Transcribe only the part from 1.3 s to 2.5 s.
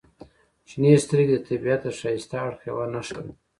د طبیعت د ښایسته